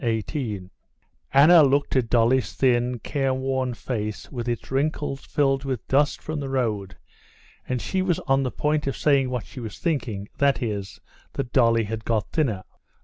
[0.01, 0.71] Chapter 18
[1.31, 6.39] Anna looked at Dolly's thin, care worn face, with its wrinkles filled with dust from
[6.39, 6.97] the road,
[7.67, 10.99] and she was on the point of saying what she was thinking, that is,
[11.33, 12.63] that Dolly had got thinner.